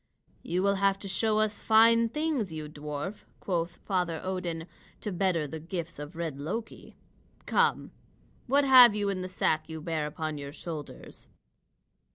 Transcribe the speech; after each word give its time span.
"You 0.41 0.63
will 0.63 0.77
have 0.77 0.97
to 1.01 1.07
show 1.07 1.37
us 1.37 1.59
fine 1.59 2.09
things, 2.09 2.51
you 2.51 2.67
dwarf," 2.67 3.17
quoth 3.39 3.75
Father 3.85 4.19
Odin, 4.23 4.65
"to 5.01 5.11
better 5.11 5.45
the 5.45 5.59
gifts 5.59 5.99
of 5.99 6.15
red 6.15 6.39
Loki. 6.39 6.95
Come, 7.45 7.91
what 8.47 8.63
have 8.65 8.95
you 8.95 9.09
in 9.09 9.21
the 9.21 9.29
sack 9.29 9.69
you 9.69 9.79
bear 9.79 10.07
upon 10.07 10.39
your 10.39 10.53
shoulders?" 10.53 11.27